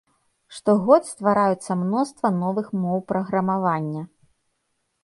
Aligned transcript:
Штогод 0.59 1.03
ствараюцца 1.09 1.71
мноства 1.83 2.33
новых 2.41 2.67
моў 2.87 2.97
праграмавання. 3.13 4.03